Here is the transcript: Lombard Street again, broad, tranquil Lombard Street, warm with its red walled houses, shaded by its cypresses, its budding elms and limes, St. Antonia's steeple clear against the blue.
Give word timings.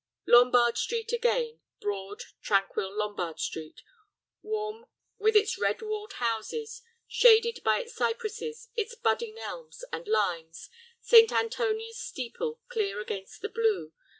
Lombard 0.25 0.79
Street 0.79 1.11
again, 1.13 1.59
broad, 1.79 2.23
tranquil 2.41 2.91
Lombard 2.97 3.39
Street, 3.39 3.83
warm 4.41 4.87
with 5.19 5.35
its 5.35 5.59
red 5.59 5.83
walled 5.83 6.13
houses, 6.13 6.81
shaded 7.07 7.59
by 7.63 7.81
its 7.81 7.93
cypresses, 7.95 8.69
its 8.75 8.95
budding 8.95 9.37
elms 9.37 9.83
and 9.93 10.07
limes, 10.07 10.71
St. 11.01 11.31
Antonia's 11.31 11.99
steeple 11.99 12.59
clear 12.67 12.99
against 12.99 13.43
the 13.43 13.49
blue. 13.49 13.93